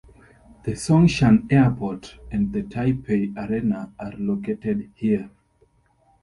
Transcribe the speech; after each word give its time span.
The 0.63 0.71
Songshan 0.71 1.51
Airport 1.53 2.17
and 2.31 2.51
the 2.51 2.63
Taipei 2.63 3.37
Arena 3.37 3.93
are 3.99 4.13
located 4.17 4.89
here. 4.95 5.29